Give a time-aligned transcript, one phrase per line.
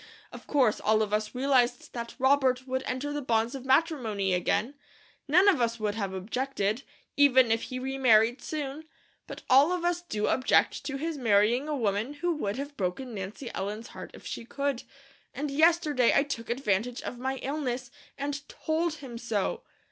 [0.31, 4.73] Of course all of us realized that Robert would enter the bonds of matrimony again;
[5.27, 6.81] none of us would have objected,
[7.17, 8.85] even if he remarried soon;
[9.27, 13.13] but all of us do object to his marrying a woman who would have broken
[13.13, 14.81] Nancy Ellen's heart if she could;
[15.35, 19.61] and yesterday I took advantage of my illness, and TOLD him so.